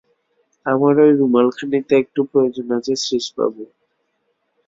[0.65, 3.63] আমার ঐ রুমালখানিতে একটু প্রয়োজন আছে শ্রীশবাবু!